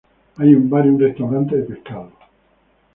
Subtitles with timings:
[0.37, 2.11] Hay un bar y un restaurante de pescado.